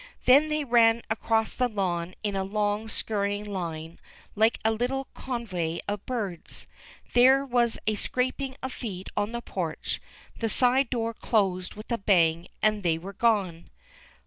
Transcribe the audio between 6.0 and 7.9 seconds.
birds, there was